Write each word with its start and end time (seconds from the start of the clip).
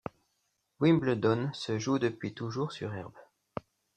Wimbledon 0.79 1.51
se 1.53 1.77
joue 1.77 1.99
depuis 1.99 2.33
toujours 2.33 2.71
sur 2.71 2.91
herbe. 2.95 3.13